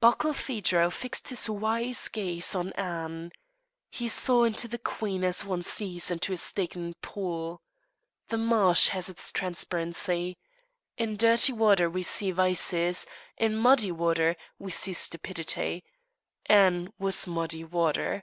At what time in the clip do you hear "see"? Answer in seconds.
12.04-12.30, 14.70-14.92